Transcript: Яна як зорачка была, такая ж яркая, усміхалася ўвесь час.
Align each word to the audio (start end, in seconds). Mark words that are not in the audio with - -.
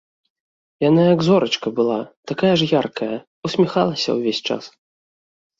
Яна 0.89 1.03
як 1.13 1.19
зорачка 1.27 1.67
была, 1.79 1.99
такая 2.33 2.53
ж 2.63 2.71
яркая, 2.81 3.17
усміхалася 3.51 4.09
ўвесь 4.19 4.43
час. 4.49 4.63